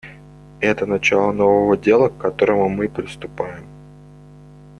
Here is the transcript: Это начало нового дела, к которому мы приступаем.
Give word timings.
Это 0.61 0.87
начало 0.87 1.31
нового 1.31 1.77
дела, 1.77 2.09
к 2.09 2.17
которому 2.17 2.67
мы 2.69 2.89
приступаем. 2.89 3.67